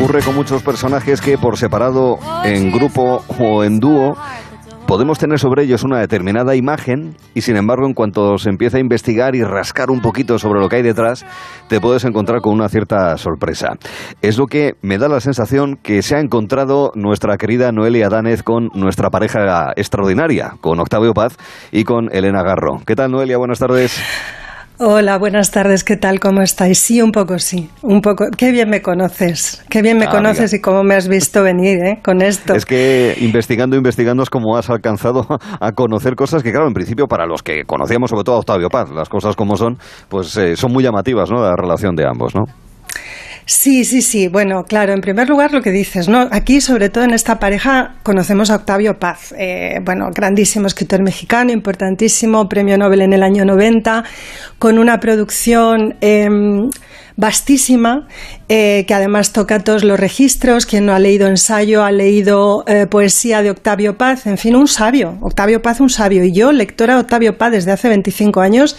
[0.00, 4.16] ocurre con muchos personajes que por separado, en grupo o en dúo,
[4.86, 8.80] podemos tener sobre ellos una determinada imagen y sin embargo en cuanto se empieza a
[8.80, 11.26] investigar y rascar un poquito sobre lo que hay detrás,
[11.68, 13.74] te puedes encontrar con una cierta sorpresa.
[14.22, 18.42] Es lo que me da la sensación que se ha encontrado nuestra querida Noelia Danez
[18.42, 21.36] con nuestra pareja extraordinaria, con Octavio Paz
[21.72, 22.80] y con Elena Garro.
[22.86, 23.36] ¿Qué tal Noelia?
[23.36, 24.00] Buenas tardes.
[24.82, 26.20] Hola, buenas tardes, ¿qué tal?
[26.20, 26.78] ¿Cómo estáis?
[26.78, 28.24] Sí, un poco sí, un poco.
[28.34, 31.84] Qué bien me conoces, qué bien me ah, conoces y cómo me has visto venir
[31.84, 32.00] ¿eh?
[32.02, 32.54] con esto.
[32.54, 35.26] Es que investigando, investigando es como has alcanzado
[35.60, 38.70] a conocer cosas que, claro, en principio para los que conocíamos sobre todo a Octavio
[38.70, 39.76] Paz, las cosas como son,
[40.08, 41.42] pues eh, son muy llamativas, ¿no?
[41.42, 42.44] La relación de ambos, ¿no?
[43.52, 44.28] Sí, sí, sí.
[44.28, 46.28] Bueno, claro, en primer lugar lo que dices, ¿no?
[46.30, 51.50] Aquí, sobre todo en esta pareja, conocemos a Octavio Paz, eh, bueno, grandísimo escritor mexicano,
[51.50, 54.04] importantísimo, premio Nobel en el año 90,
[54.60, 56.70] con una producción em,
[57.16, 58.06] vastísima,
[58.48, 60.66] eh, que además toca todos los registros.
[60.66, 64.66] Quien no ha leído ensayo ha leído eh, poesía de Octavio Paz, en fin, un
[64.66, 65.18] sabio.
[65.20, 66.24] Octavio Paz, un sabio.
[66.24, 68.76] Y yo, lectora de Octavio Paz desde hace 25 años,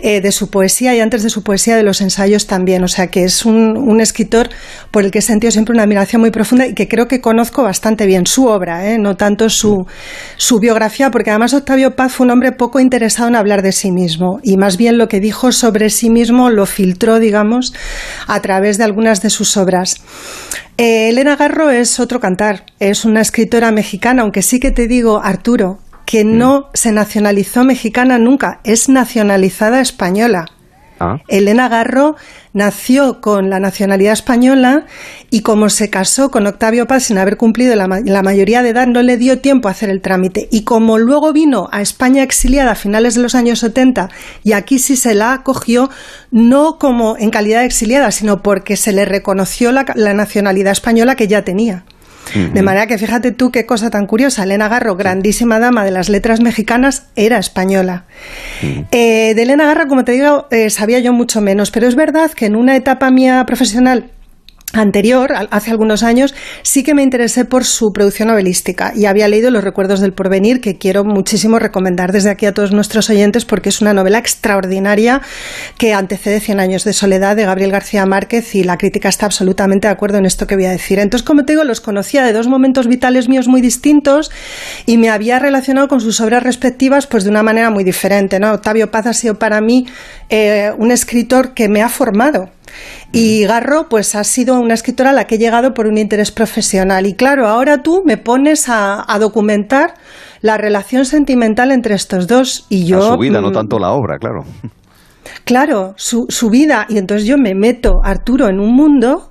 [0.00, 2.84] eh, de su poesía y antes de su poesía de los ensayos también.
[2.84, 4.48] O sea que es un, un, escritor
[4.90, 7.62] por el que he sentido siempre una admiración muy profunda y que creo que conozco
[7.62, 9.86] bastante bien su obra, no tanto su,
[10.36, 13.90] su biografía, porque además Octavio Paz fue un hombre poco interesado en hablar de sí
[13.90, 17.74] mismo y más bien lo que dijo sobre sí mismo lo filtró, digamos,
[18.26, 20.02] a través de algunas de sus obras.
[20.76, 25.20] Eh, Elena Garro es otro cantar, es una escritora mexicana, aunque sí que te digo,
[25.22, 26.38] Arturo, que mm.
[26.38, 30.46] no se nacionalizó mexicana nunca, es nacionalizada española.
[31.00, 31.18] Ah.
[31.28, 32.16] Elena Garro
[32.52, 34.86] nació con la nacionalidad española
[35.30, 39.02] y como se casó con Octavio Paz sin haber cumplido la, mayoría de edad, no
[39.02, 40.48] le dio tiempo a hacer el trámite.
[40.50, 44.08] Y como luego vino a España exiliada a finales de los años 70
[44.42, 45.90] y aquí sí se la acogió,
[46.30, 51.28] no como en calidad de exiliada, sino porque se le reconoció la nacionalidad española que
[51.28, 51.84] ya tenía.
[52.34, 54.44] De manera que fíjate tú qué cosa tan curiosa.
[54.44, 58.04] Elena Garro, grandísima dama de las letras mexicanas, era española.
[58.62, 62.30] Eh, de Elena Garro, como te digo, eh, sabía yo mucho menos, pero es verdad
[62.32, 64.10] que en una etapa mía profesional
[64.74, 69.50] anterior, hace algunos años, sí que me interesé por su producción novelística y había leído
[69.50, 73.70] Los recuerdos del porvenir, que quiero muchísimo recomendar desde aquí a todos nuestros oyentes porque
[73.70, 75.22] es una novela extraordinaria
[75.78, 79.88] que antecede Cien años de soledad de Gabriel García Márquez y la crítica está absolutamente
[79.88, 80.98] de acuerdo en esto que voy a decir.
[80.98, 84.30] Entonces, como te digo, los conocía de dos momentos vitales míos muy distintos
[84.86, 88.38] y me había relacionado con sus obras respectivas pues de una manera muy diferente.
[88.38, 88.52] ¿no?
[88.52, 89.86] Octavio Paz ha sido para mí
[90.28, 92.50] eh, un escritor que me ha formado
[93.12, 96.30] y Garro, pues ha sido una escritora a la que he llegado por un interés
[96.30, 97.06] profesional.
[97.06, 99.94] Y claro, ahora tú me pones a, documentar
[100.40, 103.00] la relación sentimental entre estos dos y yo.
[103.00, 104.44] su vida, no mm, tanto la obra, claro.
[105.44, 106.86] Claro, su, su vida.
[106.88, 109.28] Y entonces yo me meto, Arturo, en un mundo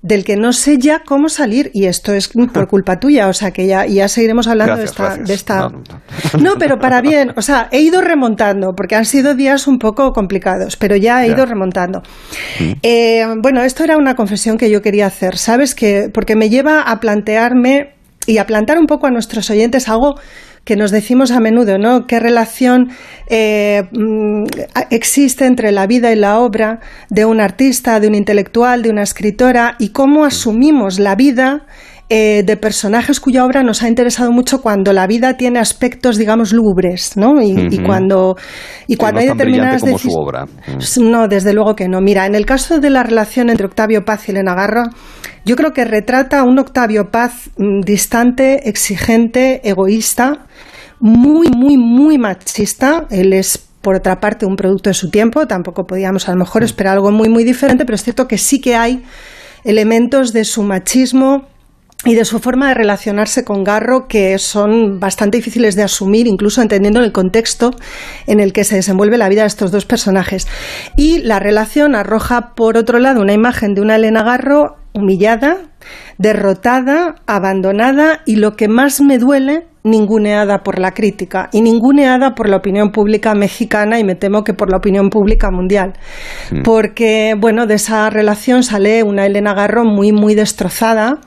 [0.00, 3.50] del que no sé ya cómo salir y esto es por culpa tuya, o sea
[3.50, 5.16] que ya, ya seguiremos hablando de esta...
[5.16, 5.68] De esta...
[6.38, 10.12] No, pero para bien, o sea, he ido remontando porque han sido días un poco
[10.12, 12.02] complicados, pero ya he ido remontando.
[12.60, 12.72] Mm.
[12.82, 15.74] Eh, bueno, esto era una confesión que yo quería hacer, ¿sabes?
[15.74, 17.94] que Porque me lleva a plantearme
[18.26, 20.16] y a plantar un poco a nuestros oyentes algo
[20.68, 22.06] que nos decimos a menudo, ¿no?
[22.06, 22.90] ¿Qué relación
[23.28, 24.44] eh, mm,
[24.90, 29.02] existe entre la vida y la obra de un artista, de un intelectual, de una
[29.02, 31.64] escritora y cómo asumimos la vida
[32.10, 36.54] eh, de personajes cuya obra nos ha interesado mucho cuando la vida tiene aspectos, digamos,
[36.54, 37.42] lúgubres, ¿no?
[37.42, 38.34] Y, cuando,
[38.86, 40.46] y cuando hay determinadas como su obra.
[41.02, 42.00] No, desde luego que no.
[42.00, 44.84] Mira, en el caso de la relación entre Octavio Paz y Elena Garra,
[45.44, 50.46] yo creo que retrata a un Octavio Paz mm, distante, exigente, egoísta,
[51.00, 53.06] muy, muy, muy machista.
[53.10, 55.46] Él es por otra parte, un producto de su tiempo.
[55.46, 58.62] Tampoco podíamos a lo mejor esperar algo muy, muy diferente, pero es cierto que sí
[58.62, 59.02] que hay
[59.64, 61.46] elementos de su machismo
[62.04, 66.62] y de su forma de relacionarse con Garro que son bastante difíciles de asumir, incluso
[66.62, 67.72] entendiendo el contexto
[68.26, 70.46] en el que se desenvuelve la vida de estos dos personajes.
[70.96, 75.56] Y la relación arroja, por otro lado, una imagen de una Elena Garro humillada,
[76.18, 82.48] derrotada, abandonada y lo que más me duele ninguneada por la crítica y ninguneada por
[82.48, 85.94] la opinión pública mexicana y me temo que por la opinión pública mundial.
[86.50, 86.62] Mm.
[86.62, 91.20] Porque, bueno, de esa relación sale una Elena Garro muy, muy destrozada,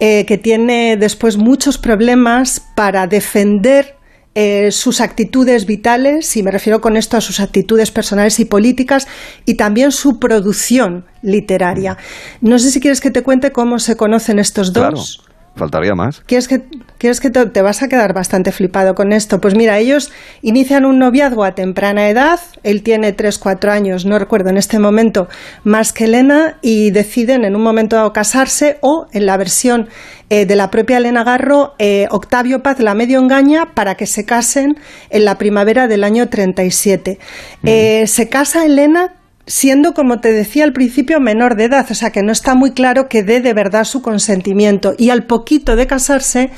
[0.00, 3.96] eh, que tiene después muchos problemas para defender
[4.34, 9.06] eh, sus actitudes vitales, y me refiero con esto a sus actitudes personales y políticas,
[9.44, 11.98] y también su producción literaria.
[12.40, 15.22] No sé si quieres que te cuente cómo se conocen estos dos.
[15.56, 16.20] Faltaría más.
[16.20, 16.62] ¿Quieres que,
[16.96, 19.40] quieres que te, vas a quedar bastante flipado con esto?
[19.40, 20.10] Pues mira, ellos
[20.42, 24.78] inician un noviazgo a temprana edad, él tiene 3, 4 años, no recuerdo en este
[24.78, 25.28] momento,
[25.64, 29.88] más que Elena, y deciden en un momento dado casarse o en la versión
[30.30, 34.24] eh, de la propia Elena Garro, eh, Octavio Paz la medio engaña para que se
[34.24, 34.76] casen
[35.10, 37.18] en la primavera del año 37.
[37.64, 39.14] Eh, se casa Elena
[39.50, 42.70] siendo, como te decía al principio, menor de edad, o sea que no está muy
[42.70, 44.94] claro que dé de verdad su consentimiento.
[44.96, 46.50] Y al poquito de casarse,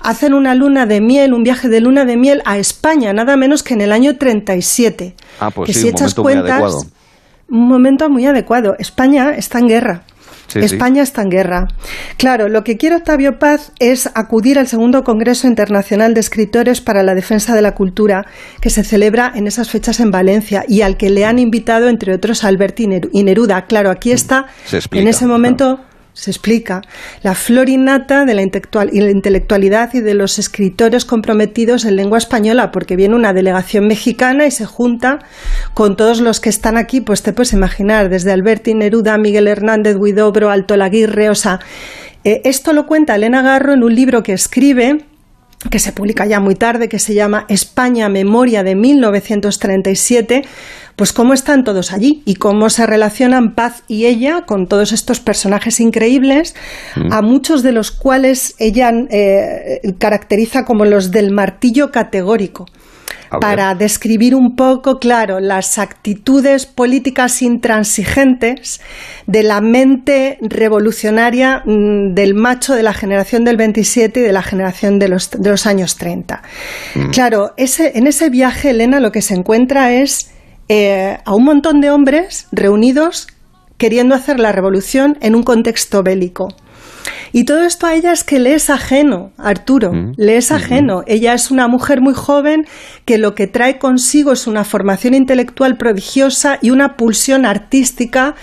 [0.00, 3.62] hacen una luna de miel, un viaje de luna de miel a España, nada menos
[3.62, 5.14] que en el año 37.
[5.40, 6.84] Ah, pues sí, un momento muy adecuado.
[7.50, 8.76] Un momento muy adecuado.
[8.78, 10.02] España está en guerra.
[10.54, 11.68] España está en guerra.
[12.16, 17.02] Claro, lo que quiere Octavio Paz es acudir al segundo Congreso Internacional de Escritores para
[17.02, 18.26] la Defensa de la Cultura,
[18.60, 22.14] que se celebra en esas fechas en Valencia y al que le han invitado, entre
[22.14, 23.66] otros, Alberti y Neruda.
[23.66, 24.46] Claro, aquí está,
[24.92, 25.80] en ese momento
[26.18, 26.82] se explica,
[27.22, 32.96] la flor innata de la, intelectualidad y de los escritores comprometidos en lengua española, porque
[32.96, 35.20] viene una delegación mexicana y se junta
[35.74, 39.96] con todos los que están aquí, pues te puedes imaginar, desde Alberti Neruda, Miguel Hernández,
[39.96, 41.60] Guidobro, Alto Laguirre, o sea,
[42.24, 45.04] eh, esto lo cuenta Elena Garro en un libro que escribe
[45.70, 50.44] que se publica ya muy tarde, que se llama España Memoria de 1937,
[50.94, 55.20] pues cómo están todos allí y cómo se relacionan Paz y ella con todos estos
[55.20, 56.54] personajes increíbles,
[56.96, 57.12] mm.
[57.12, 62.66] a muchos de los cuales ella eh, caracteriza como los del martillo categórico
[63.40, 68.80] para describir un poco, claro, las actitudes políticas intransigentes
[69.26, 74.42] de la mente revolucionaria mm, del macho de la generación del 27 y de la
[74.42, 76.42] generación de los, de los años 30.
[76.94, 77.10] Mm.
[77.10, 80.30] Claro, ese, en ese viaje, Elena, lo que se encuentra es
[80.68, 83.28] eh, a un montón de hombres reunidos
[83.78, 86.48] queriendo hacer la revolución en un contexto bélico.
[87.32, 90.12] Y todo esto a ella es que le es ajeno, Arturo, mm.
[90.16, 91.02] le es ajeno.
[91.06, 92.66] Ella es una mujer muy joven
[93.04, 98.34] que lo que trae consigo es una formación intelectual prodigiosa y una pulsión artística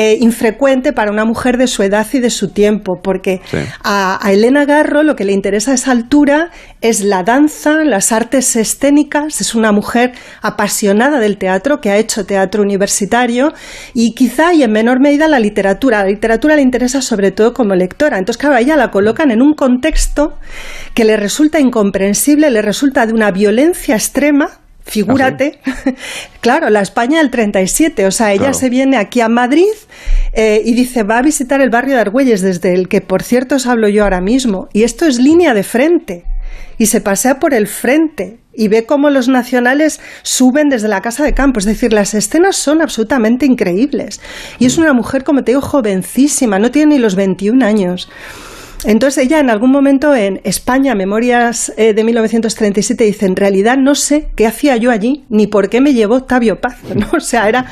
[0.00, 3.40] eh, infrecuente para una mujer de su edad y de su tiempo, porque
[3.82, 8.54] a, Elena Garro lo que le interesa a esa altura es la danza, las artes
[8.54, 13.52] escénicas, es una mujer apasionada del teatro, que ha hecho teatro universitario,
[13.92, 16.04] y quizá y en menor medida la literatura.
[16.04, 18.18] La literatura le interesa sobre todo como lectora.
[18.18, 20.38] Entonces, claro, a ella la colocan en un contexto
[20.94, 25.92] que le resulta incomprensible, le resulta de una violencia extrema, Figúrate, ¿Ah,
[26.40, 29.74] claro, la España del 37, o sea, ella se viene aquí a Madrid
[30.32, 33.56] eh, y dice, va a visitar el barrio de Argüelles, desde el que, por cierto,
[33.56, 36.24] os hablo yo ahora mismo, y esto es línea de frente,
[36.78, 41.22] y se pasea por el frente y ve cómo los nacionales suben desde la casa
[41.22, 44.22] de campo, es decir, las escenas son absolutamente increíbles,
[44.58, 48.08] y es una mujer, como te digo, jovencísima, no tiene ni los 21 años.
[48.84, 53.94] Entonces ella en algún momento en España, Memorias eh, de 1937, dice, en realidad no
[53.94, 57.08] sé qué hacía yo allí, ni por qué me llevó Octavio Paz, ¿no?
[57.12, 57.66] O sea, era,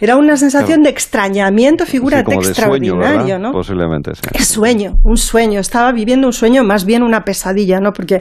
[0.00, 3.52] era una sensación de extrañamiento, figúrate, extraordinario, ¿no?
[3.52, 4.22] Posiblemente, sí.
[4.32, 5.60] Qué sueño, un sueño.
[5.60, 7.92] Estaba viviendo un sueño, más bien una pesadilla, ¿no?
[7.92, 8.20] Porque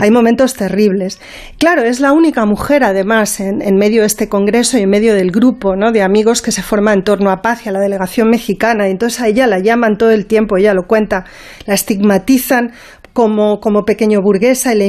[0.00, 1.20] hay momentos terribles.
[1.58, 5.14] Claro, es la única mujer, además, en, en medio de este congreso y en medio
[5.14, 5.92] del grupo, ¿no?
[5.92, 8.88] De amigos que se forma en torno a Paz y a la delegación mexicana.
[8.88, 11.24] Y entonces a ella la llaman todo el tiempo, ella lo cuenta
[11.70, 12.72] la estigmatizan
[13.12, 14.84] como, como pequeño burguesa y la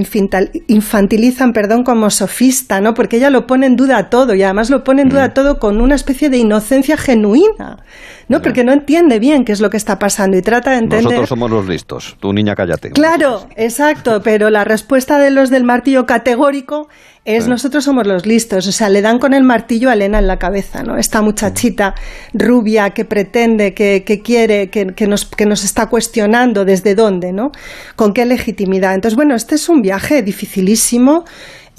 [0.67, 2.95] infantilizan perdón, como sofista, ¿no?
[2.95, 5.33] Porque ella lo pone en duda todo y además lo pone en duda mm.
[5.35, 7.83] todo con una especie de inocencia genuina.
[8.31, 8.41] ¿No?
[8.41, 11.03] Porque no entiende bien qué es lo que está pasando y trata de entender.
[11.03, 12.91] Nosotros somos los listos, tu niña cállate.
[12.91, 16.87] Claro, exacto, pero la respuesta de los del martillo categórico
[17.25, 20.27] es nosotros somos los listos, o sea, le dan con el martillo a Elena en
[20.27, 20.97] la cabeza, ¿no?
[20.97, 21.93] Esta muchachita
[22.33, 27.31] rubia que pretende, que, que quiere, que, que, nos, que nos está cuestionando desde dónde,
[27.31, 27.51] ¿no?
[27.95, 28.95] Con qué legitimidad.
[28.95, 31.25] Entonces, bueno, este es un viaje dificilísimo.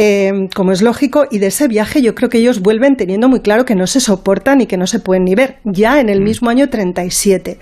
[0.05, 3.39] Em, como es lógico, y de ese viaje yo creo que ellos vuelven teniendo muy
[3.39, 6.21] claro que no se soportan y que no se pueden ni ver, ya en el
[6.21, 6.25] mm.
[6.25, 7.61] mismo año 37.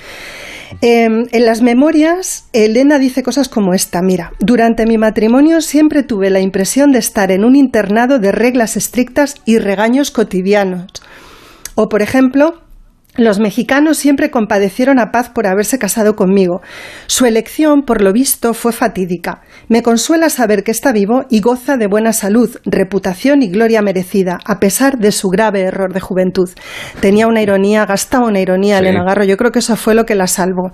[0.81, 6.31] Em, en las memorias, Elena dice cosas como esta, mira, durante mi matrimonio siempre tuve
[6.31, 10.87] la impresión de estar en un internado de reglas estrictas y regaños cotidianos.
[11.75, 12.63] O, por ejemplo,
[13.21, 16.63] los mexicanos siempre compadecieron a Paz por haberse casado conmigo.
[17.07, 19.43] Su elección, por lo visto, fue fatídica.
[19.69, 24.39] Me consuela saber que está vivo y goza de buena salud, reputación y gloria merecida,
[24.47, 26.49] a pesar de su grave error de juventud.
[27.01, 28.85] Tenía una ironía, gastaba una ironía sí.
[28.85, 29.25] Elena Garro.
[29.25, 30.71] Yo creo que eso fue lo que la salvó.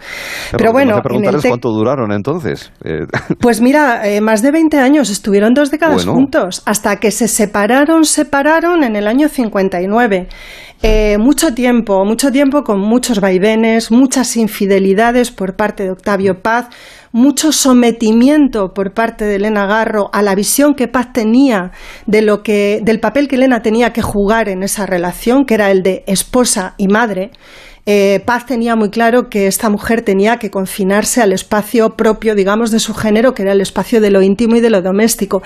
[0.57, 2.73] Pero, bueno, cuánto duraron entonces.
[2.85, 3.07] Eh,
[3.41, 8.05] pues mira, eh, más de 20 años, estuvieron dos décadas juntos, hasta que se separaron,
[8.05, 10.29] separaron en el año 59.
[10.83, 16.69] Eh, mucho tiempo, mucho tiempo con muchos vaivenes, muchas infidelidades por parte de Octavio Paz,
[17.11, 21.71] mucho sometimiento por parte de Elena Garro a la visión que Paz tenía
[22.05, 25.71] de lo que, del papel que Elena tenía que jugar en esa relación, que era
[25.71, 27.31] el de esposa y madre.
[27.89, 32.73] Eh, Paz tenía muy claro que esta mujer tenía que confinarse al espacio propio, digamos,
[32.73, 35.41] de su género, que era el espacio de lo íntimo y de lo doméstico.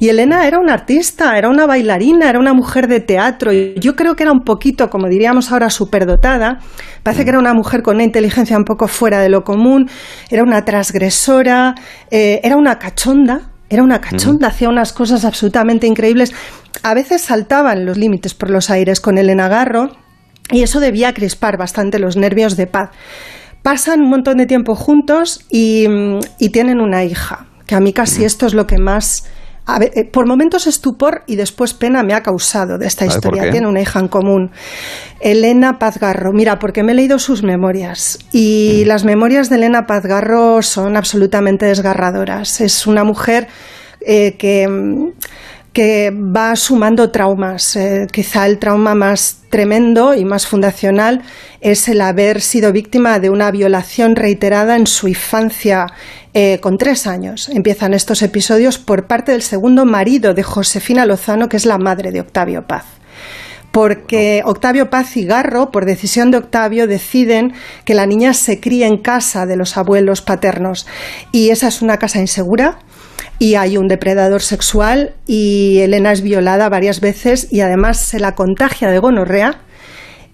[0.00, 3.52] Y Elena era una artista, era una bailarina, era una mujer de teatro.
[3.52, 6.60] Y yo creo que era un poquito, como diríamos ahora, superdotada.
[7.02, 9.90] Parece que era una mujer con una inteligencia un poco fuera de lo común,
[10.30, 11.74] era una transgresora,
[12.10, 16.32] eh, era una cachonda, era una cachonda, hacía unas cosas absolutamente increíbles.
[16.82, 20.01] A veces saltaban los límites por los aires con Elena Garro
[20.50, 22.90] y eso debía crispar bastante los nervios de Paz.
[23.62, 25.86] Pasan un montón de tiempo juntos y,
[26.52, 29.24] tienen una hija, que a mí casi esto es lo que más...
[29.80, 33.48] Eh, por momentos estupor y después pena me ha causado de esta historia.
[33.52, 34.50] Tiene una hija en común,
[35.20, 36.32] Elena Pazgarro.
[36.32, 41.66] Mira, porque me he leído sus memorias y las memorias de Elena Pazgarro son absolutamente
[41.66, 42.60] desgarradoras.
[42.60, 43.46] Es una mujer
[44.00, 44.66] eh, que
[45.72, 47.76] que va sumando traumas.
[47.76, 51.22] Eh, quizá el trauma más tremendo y más fundacional
[51.60, 55.86] es el haber sido víctima de una violación reiterada en su infancia
[56.34, 57.48] eh, con tres años.
[57.48, 62.12] Empiezan estos episodios por parte del segundo marido de Josefina Lozano, que es la madre
[62.12, 62.84] de Octavio Paz
[63.72, 67.54] porque Octavio Paz y Garro, por decisión de Octavio, deciden
[67.86, 70.86] que la niña se críe en casa de los abuelos paternos.
[71.32, 72.80] Y esa es una casa insegura,
[73.38, 78.34] y hay un depredador sexual y Elena es violada varias veces y además se la
[78.34, 79.60] contagia de gonorrea.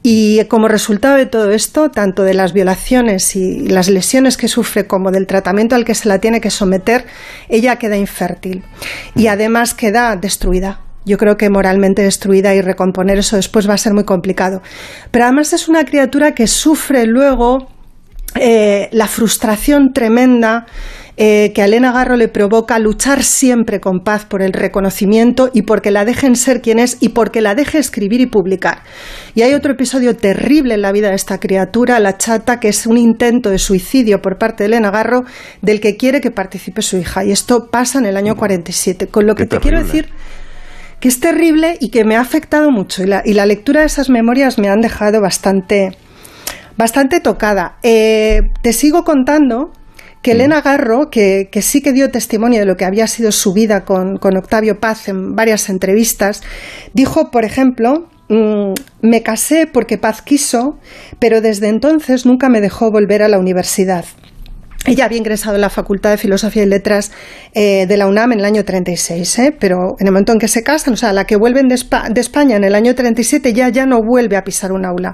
[0.03, 4.87] Y como resultado de todo esto, tanto de las violaciones y las lesiones que sufre
[4.87, 7.05] como del tratamiento al que se la tiene que someter,
[7.49, 8.63] ella queda infértil
[9.17, 10.81] y además queda destruida.
[11.05, 14.63] Yo creo que moralmente destruida y recomponer eso después va a ser muy complicado.
[15.11, 17.69] Pero además es una criatura que sufre luego
[18.35, 20.67] eh, la frustración tremenda
[21.21, 25.63] eh, que a Elena Garro le provoca luchar siempre con paz por el reconocimiento y
[25.63, 28.85] porque la dejen ser quien es y porque la deje escribir y publicar.
[29.35, 32.87] Y hay otro episodio terrible en la vida de esta criatura, la chata, que es
[32.87, 35.25] un intento de suicidio por parte de Elena Garro
[35.61, 37.25] del que quiere que participe su hija.
[37.25, 39.09] Y esto pasa en el año 47.
[39.09, 40.11] Con lo que te quiero decir
[41.01, 43.03] que es terrible y que me ha afectado mucho.
[43.03, 45.97] Y la, y la lectura de esas memorias me han dejado bastante,
[46.77, 47.79] bastante tocada.
[47.83, 49.73] Eh, te sigo contando
[50.29, 53.87] que Elena Garro, que, sí que dio testimonio de lo que había sido su vida
[53.87, 56.43] con, Octavio Paz en varias entrevistas,
[56.93, 60.79] dijo, por ejemplo, mm, me casé porque Paz quiso,
[61.19, 64.05] pero desde entonces nunca me dejó volver a la universidad.
[64.87, 67.11] Ella había ingresado en la Facultad de Filosofía y Letras
[67.53, 69.57] eh, de la UNAM en el año 36, ¿eh?
[69.59, 71.79] pero en el momento en que se casan, o sea, la que vuelven de,
[72.11, 75.13] de, España en el año 37 ya, ya no vuelve a pisar un aula.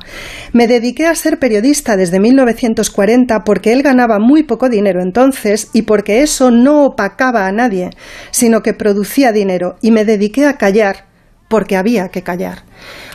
[0.52, 5.82] Me dediqué a ser periodista desde 1940 porque él ganaba muy poco dinero entonces y
[5.82, 7.90] porque eso no opacaba a nadie,
[8.30, 11.13] sino que producía dinero y me dediqué a callar
[11.48, 12.62] porque había que callar.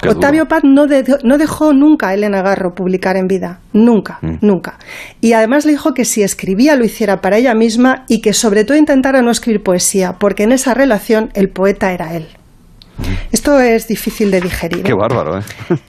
[0.07, 0.87] Octavio Paz no,
[1.23, 4.35] no, dejó nunca a Elena Garro publicar en vida, nunca, mm.
[4.41, 4.79] nunca.
[5.19, 8.63] Y además le dijo que si escribía lo hiciera para ella misma y que sobre
[8.63, 12.27] todo intentara no escribir poesía, porque en esa relación el poeta era él.
[12.97, 13.03] Mm.
[13.31, 14.83] Esto es difícil de digerir.
[14.83, 14.95] Qué ¿eh?
[14.95, 15.43] bárbaro, ¿eh?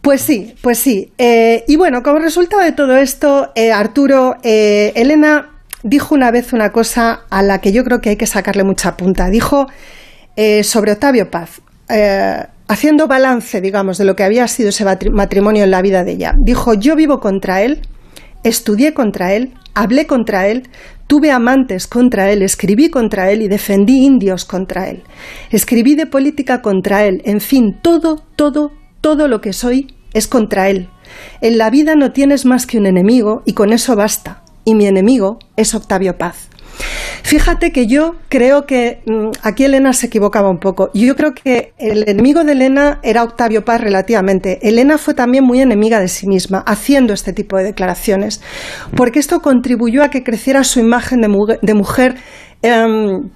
[0.00, 1.12] Pues sí, pues sí.
[1.18, 5.50] Eh, y bueno, como resultado de todo esto, eh, Arturo, Elena
[5.82, 8.96] dijo una vez una cosa a la que yo creo que hay que sacarle mucha
[8.96, 9.28] punta.
[9.30, 9.66] Dijo
[10.62, 15.70] sobre Octavio Paz, eh, haciendo balance, digamos, de lo que había sido ese matrimonio en
[15.70, 16.34] la vida de ella.
[16.38, 17.82] Dijo, yo vivo contra él,
[18.42, 20.68] estudié contra él, hablé contra él,
[21.06, 25.04] tuve amantes contra él, escribí contra él y defendí indios contra él.
[25.50, 30.68] Escribí de política contra él, en fin, todo, todo, todo lo que soy es contra
[30.68, 30.88] él.
[31.40, 34.42] En la vida no tienes más que un enemigo y con eso basta.
[34.64, 36.48] Y mi enemigo es Octavio Paz.
[37.22, 40.90] Fíjate que yo creo que mm, aquí Elena se equivocaba un poco.
[40.94, 44.60] Yo creo que el enemigo de Elena era Octavio Paz relativamente.
[44.62, 48.40] Elena fue también muy enemiga de sí misma haciendo este tipo de declaraciones,
[48.96, 52.14] porque esto contribuyó a que creciera su imagen de, mujer.
[52.62, 53.30] Em,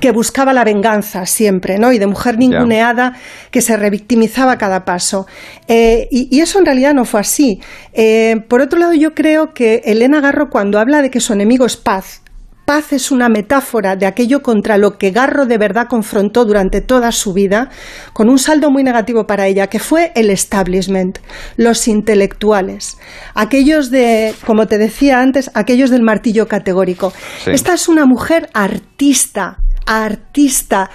[0.00, 1.92] que buscaba la venganza siempre, ¿no?
[1.92, 3.14] Y de mujer ninguneada
[3.50, 5.26] que se revictimizaba a cada paso.
[5.66, 7.60] Eh, y, eso en realidad no fue así.
[7.94, 11.64] Eh, por otro lado, yo creo que Elena Garro, cuando habla de que su enemigo
[11.64, 12.22] es paz,
[12.68, 17.12] paz es una metáfora de aquello contra lo que Garro de verdad confrontó durante toda
[17.12, 17.70] su vida,
[18.12, 21.18] con un saldo muy negativo para ella, que fue el establishment,
[21.56, 22.98] los intelectuales,
[23.34, 27.14] aquellos de, como te decía antes, aquellos del martillo categórico.
[27.46, 29.56] Esta es una mujer artista,
[29.86, 30.90] artista,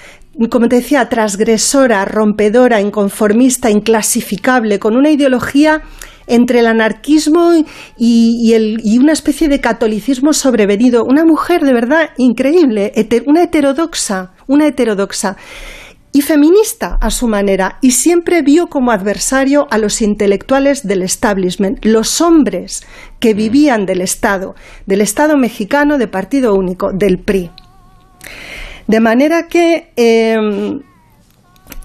[0.52, 5.82] como te decía, transgresora, rompedora, inconformista, inclasificable, con una ideología
[6.28, 7.54] entre el anarquismo
[7.98, 11.04] y, y, una especie de catolicismo sobrevenido.
[11.06, 12.94] Una mujer de verdad increíble,
[13.26, 15.38] una heterodoxa, una heterodoxa
[16.16, 21.84] y feminista a su manera, y siempre vio como adversario a los intelectuales del establishment,
[21.84, 22.86] los hombres
[23.20, 23.38] que mm.
[23.38, 24.54] vivían del Estado,
[24.86, 27.50] del Estado mexicano de partido único, del PRI.
[28.88, 30.82] De manera que em,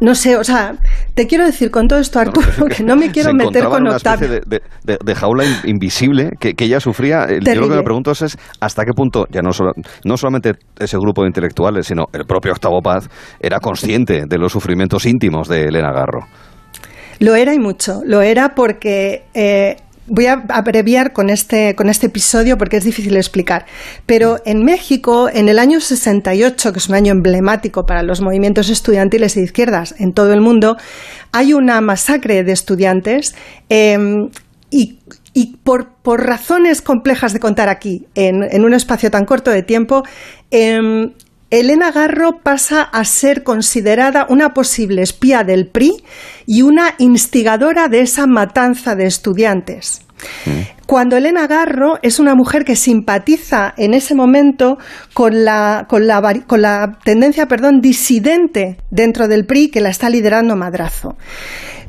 [0.01, 0.77] no sé, o sea,
[1.19, 4.29] te quiero decir con todo esto, Arturo, que no me quiero meter con una Octavio.
[4.29, 7.25] De, de, jaula invisible que, ella sufría.
[7.25, 9.51] Eh, yo lo que me pregunto es, hasta qué punto, ya no,
[10.05, 13.09] no solamente ese grupo de intelectuales, sino el propio Octavo Paz,
[13.41, 16.21] era consciente de los sufrimientos íntimos de Elena Garro.
[17.19, 18.01] Lo era y mucho.
[18.05, 19.75] Lo era porque eh,
[20.09, 23.67] Voy a abreviar con este, con este episodio porque es difícil de explicar.
[24.07, 28.71] Pero en México, en el año 68, que es un año emblemático para los movimientos
[28.71, 30.77] estudiantiles e izquierdas en todo el mundo,
[31.33, 33.35] hay una masacre de estudiantes
[33.69, 34.31] em,
[34.71, 34.99] y,
[35.63, 40.03] por, razones complejas de contar aquí, en, un espacio tan corto de tiempo,
[40.51, 41.13] em,
[41.51, 46.05] Elena Garro pasa a ser considerada una posible espía del PRI
[46.47, 50.03] y una instigadora de esa matanza de estudiantes.
[50.45, 50.79] Mm.
[50.87, 54.79] Cuando Elena Garro es una mujer que simpatiza en ese momento
[55.15, 60.11] con la, con la, con la tendencia perdón, disidente dentro del PRI que la está
[60.11, 61.17] liderando Madrazo.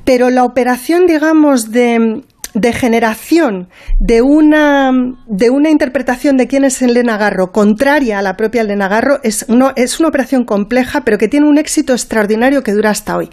[0.05, 4.91] Pero la operación, digamos, de, de generación de una,
[5.27, 9.45] de una interpretación de quién es Elena Garro contraria a la propia Elena Garro es,
[9.75, 13.29] es una operación compleja, pero que tiene un éxito extraordinario que dura hasta hoy.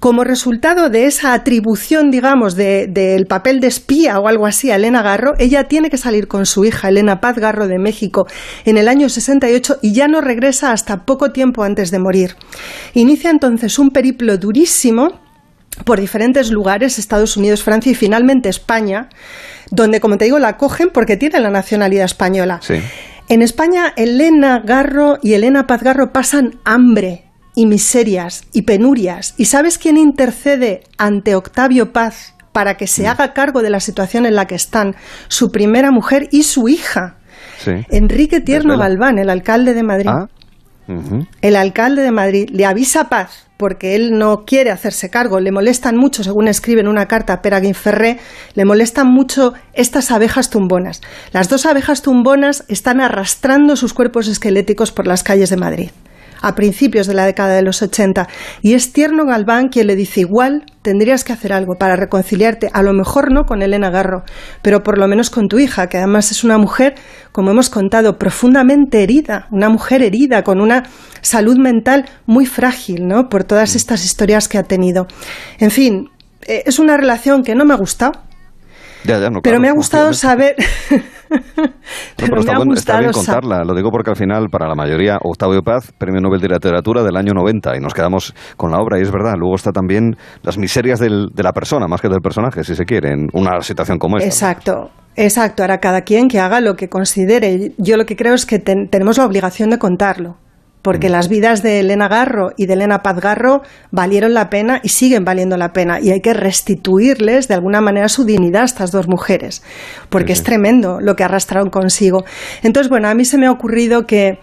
[0.00, 5.02] Como resultado de esa atribución, digamos, del papel de espía o algo así a Elena
[5.02, 8.26] Garro, ella tiene que salir con su hija, Elena Paz Garro de México,
[8.64, 12.36] en el año 68 y ya no regresa hasta poco tiempo antes de morir.
[12.94, 15.23] Inicia entonces un periplo durísimo
[15.84, 19.08] por diferentes lugares, Estados Unidos, Francia y finalmente España,
[19.70, 22.60] donde, como te digo, la cogen porque tiene la nacionalidad española.
[23.28, 29.34] En España, Elena Garro y Elena Paz Garro pasan hambre y miserias y penurias.
[29.38, 33.06] ¿Y sabes quién intercede ante Octavio Paz para que se mm.
[33.06, 34.94] haga cargo de la situación en la que están?
[35.28, 37.18] Su primera mujer y su hija.
[37.90, 40.10] Enrique Tierno Galván, el alcalde de Madrid.
[40.10, 40.28] Ah.
[41.40, 45.40] El alcalde de Madrid le avisa Paz porque él no quiere hacerse cargo.
[45.40, 48.18] Le molestan mucho, según escribe en una carta a Pera Ferré,
[48.54, 51.00] le molestan mucho estas abejas tumbonas.
[51.32, 55.90] Las dos abejas tumbonas están arrastrando sus cuerpos esqueléticos por las calles de Madrid
[56.46, 58.28] a principios de la década de los 80.
[58.62, 62.82] Y es Tierno Galván quien le dice, igual tendrías que hacer algo para reconciliarte, a
[62.82, 64.24] lo mejor no con Elena Garro,
[64.62, 66.94] pero por lo menos con tu hija, que además es una mujer,
[67.32, 70.84] como hemos contado, profundamente herida, una mujer herida, con una
[71.22, 73.28] salud mental muy frágil, ¿no?
[73.28, 73.76] Por todas mm.
[73.76, 75.06] estas historias que ha tenido.
[75.58, 76.10] En fin,
[76.46, 78.12] eh, es una relación que no me ha gustado,
[79.42, 80.56] pero me ha gustado saber.
[82.16, 82.40] pero,
[82.74, 86.40] está, bien contarla, lo digo porque al final, para la mayoría, Octavio Paz, Premio Nobel
[86.40, 89.54] de Literatura del año 90, y nos quedamos con la obra, y es verdad, luego
[89.56, 93.28] está también las miserias de la persona, más que del personaje, si se quiere, en
[93.32, 94.28] una situación como esta.
[94.28, 94.90] Exacto.
[95.16, 97.70] Exacto, ahora cada quien que haga lo que considere.
[97.78, 100.38] Yo lo que creo es que tenemos la obligación de contarlo
[100.84, 101.12] porque mm.
[101.12, 105.24] las vidas de Elena Garro y de Elena Paz Garro valieron la pena y siguen
[105.24, 105.98] valiendo la pena.
[106.00, 109.62] Y hay que restituirles de alguna manera su dignidad a estas dos mujeres,
[110.10, 112.24] porque es tremendo lo que arrastraron consigo.
[112.62, 114.38] Entonces, bueno, a mí se me ha ocurrido que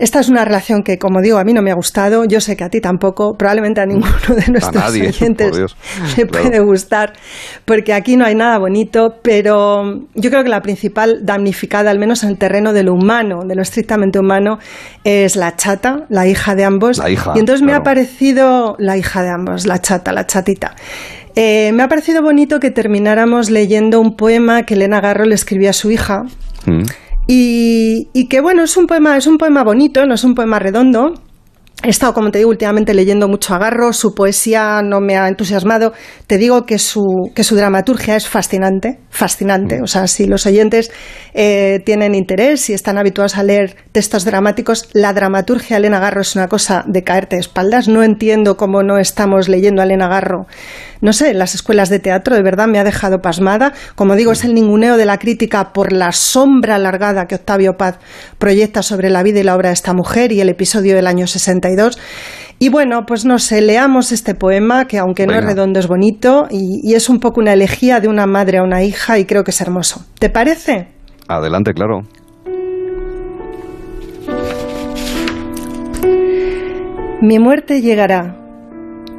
[0.00, 2.24] esta es una relación que, como digo, a mí no me ha gustado.
[2.24, 5.76] Yo sé que a ti tampoco, probablemente a ninguno de nuestros oyentes
[6.16, 7.12] le puede gustar,
[7.66, 12.22] porque aquí no hay nada bonito, pero yo creo que la principal damnificada, al menos
[12.22, 14.58] en el terreno de lo humano, de lo estrictamente humano,
[15.04, 16.98] es la chata, la hija de ambos.
[17.34, 20.76] y entonces me ha parecido la hija de ambos, la chata, la chatita.
[21.36, 25.68] Eh, me ha parecido bonito que termináramos leyendo un poema que Elena Garro le escribió
[25.70, 26.22] a su hija.
[26.64, 26.84] Mm.
[27.32, 30.58] Y, y, que bueno, es un poema, es un poema bonito, no es un poema
[30.58, 31.14] redondo,
[31.82, 35.28] He estado, como te digo, últimamente leyendo mucho a Garro, su poesía no me ha
[35.28, 35.94] entusiasmado.
[36.26, 39.80] Te digo que su, que su dramaturgia es fascinante, fascinante.
[39.80, 39.84] Mm.
[39.84, 40.92] O sea, si los oyentes
[41.32, 46.20] eh, tienen interés, y están habituados a leer textos dramáticos, la dramaturgia de Elena Garro
[46.20, 47.88] es una cosa de caerte de espaldas.
[47.88, 50.46] No entiendo cómo no estamos leyendo a Elena Garro.
[51.00, 53.72] No sé, las escuelas de teatro de verdad me ha dejado pasmada.
[53.94, 57.98] Como digo, es el ninguneo de la crítica por la sombra alargada que Octavio Paz
[58.38, 61.26] proyecta sobre la vida y la obra de esta mujer y el episodio del año
[61.26, 61.70] 60
[62.58, 66.46] y bueno, pues no sé, leamos este poema que aunque no es redondo es bonito
[66.50, 69.50] y, es un poco una elegía de una madre a una hija y creo que
[69.50, 70.04] es hermoso.
[70.18, 70.88] ¿Te parece?
[71.28, 72.02] Adelante, claro.
[77.22, 78.39] Mi muerte llegará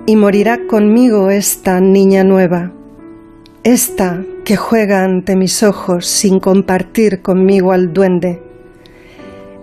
[0.06, 2.72] y morirá conmigo esta niña nueva,
[3.64, 8.42] esta que juega ante mis ojos sin compartir conmigo al duende,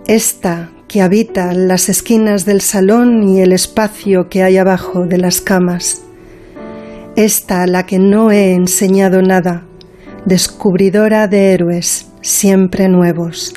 [0.07, 5.41] esta que habita las esquinas del salón y el espacio que hay abajo de las
[5.41, 6.03] camas,
[7.15, 9.65] esta a la que no he enseñado nada,
[10.25, 13.53] descubridora de héroes siempre nuevos,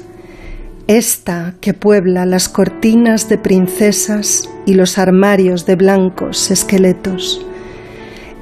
[0.88, 7.44] esta que puebla las cortinas de princesas y los armarios de blancos esqueletos,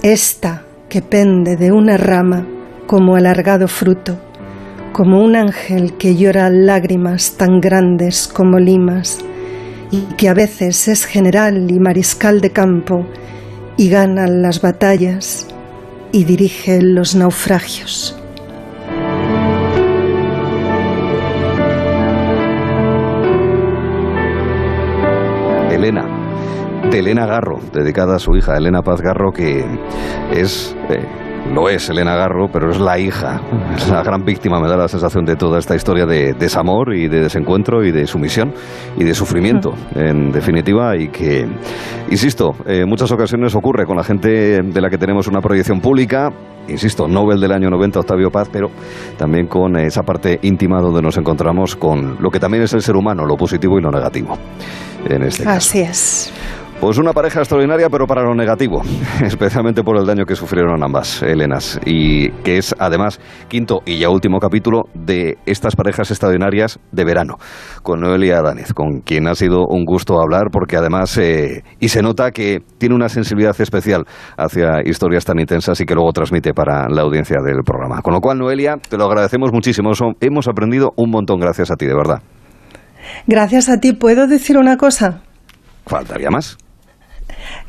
[0.02, 2.46] esta que pende de una rama
[2.86, 4.18] como alargado fruto,
[4.92, 9.18] como un ángel que llora lágrimas tan grandes como limas,
[9.90, 13.06] y que a veces es general y mariscal de campo,
[13.76, 15.46] y gana las batallas
[16.12, 18.19] y dirige los naufragios.
[26.90, 29.64] De Elena Garro, dedicada a su hija, Elena Paz Garro, que
[30.32, 30.76] es...
[30.88, 31.06] Eh,
[31.54, 33.40] lo es Elena Garro, pero es la hija,
[33.74, 37.08] es la gran víctima, me da la sensación de toda esta historia de desamor y
[37.08, 38.52] de desencuentro y de sumisión
[38.96, 41.48] y de sufrimiento, en definitiva, y que,
[42.10, 46.30] insisto, en muchas ocasiones ocurre con la gente de la que tenemos una proyección pública,
[46.68, 48.68] insisto, Nobel del año 90, Octavio Paz, pero
[49.16, 52.96] también con esa parte íntima donde nos encontramos con lo que también es el ser
[52.96, 54.36] humano, lo positivo y lo negativo.
[55.08, 55.56] En este caso.
[55.56, 56.32] Así es.
[56.80, 58.80] Pues una pareja extraordinaria, pero para lo negativo,
[59.22, 61.78] especialmente por el daño que sufrieron ambas Helenas.
[61.84, 67.36] Y que es además quinto y ya último capítulo de estas parejas extraordinarias de verano,
[67.82, 72.00] con Noelia Danez, con quien ha sido un gusto hablar, porque además, eh, y se
[72.00, 74.06] nota que tiene una sensibilidad especial
[74.38, 78.00] hacia historias tan intensas y que luego transmite para la audiencia del programa.
[78.00, 79.90] Con lo cual, Noelia, te lo agradecemos muchísimo.
[80.18, 82.22] Hemos aprendido un montón gracias a ti, de verdad.
[83.26, 83.92] Gracias a ti.
[83.92, 85.20] ¿Puedo decir una cosa?
[85.84, 86.56] Faltaría más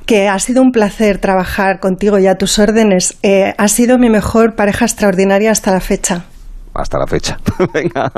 [0.06, 3.18] que ha sido un placer trabajar contigo y a tus órdenes.
[3.24, 6.26] Eh, ha sido mi mejor pareja extraordinaria hasta la fecha
[6.74, 7.38] hasta la fecha.
[7.74, 8.12] Venga,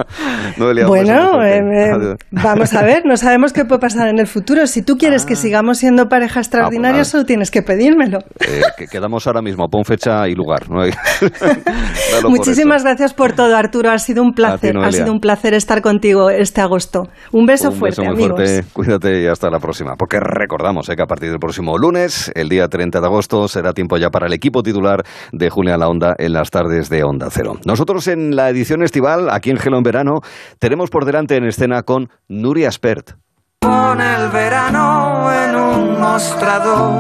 [0.58, 4.68] Bueno, eh, eh, vamos a ver, no sabemos qué puede pasar en el futuro.
[4.68, 5.38] Si tú quieres que ah.
[5.38, 8.20] sigamos siendo pareja extraordinaria, ah, pues solo tienes que pedírmelo.
[8.40, 10.64] Eh, que quedamos ahora mismo, pon fecha y lugar.
[12.28, 13.90] Muchísimas gracias por todo, Arturo.
[13.90, 17.08] Ha sido un placer, ha sido un placer estar contigo este agosto.
[17.32, 18.64] Un beso fuerte, beso muy Fuerte.
[18.74, 19.96] Cuídate y hasta la próxima.
[19.98, 23.98] Porque recordamos que a partir del próximo lunes, el día 30 de agosto, será tiempo
[23.98, 27.58] ya para el equipo titular de Julia La Onda en las tardes de Onda Cero.
[27.66, 30.20] Nosotros en la la edición estival, aquí en Gelo en Verano,
[30.60, 33.12] tenemos por delante en escena con Nuria Spert.
[33.62, 36.94] Con el verano en un mostrador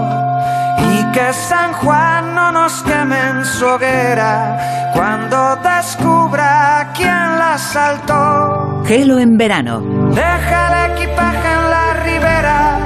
[0.79, 8.83] y que San Juan no nos queme en su hoguera cuando descubra quién la saltó.
[8.85, 9.81] Gelo en verano.
[10.15, 12.79] Deja el equipaje en la ribera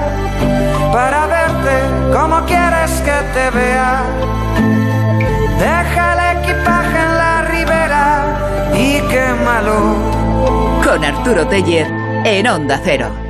[0.91, 1.75] para verte
[2.11, 4.01] como quieres que te vea.
[5.59, 6.16] Deja
[10.83, 11.87] Con Arturo Teller
[12.23, 13.26] en Onda Cero.